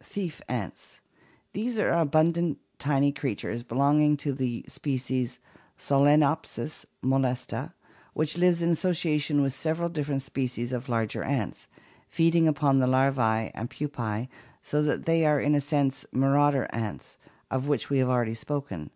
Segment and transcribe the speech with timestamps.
[0.00, 1.00] Thief ants.
[1.54, 5.40] These are abundant tiny creatures, belonging to the species
[5.76, 7.72] Solcnopsis molesta,
[8.14, 11.66] which live in association with several different species of larger ants,
[12.06, 14.28] feeding upon the larvae and pupae,
[14.62, 17.18] so that they are in a sense marauder ants,
[17.50, 18.92] of which we have already spoken.